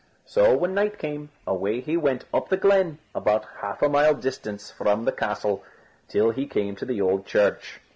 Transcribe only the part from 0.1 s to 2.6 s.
So, when night came, away he went up the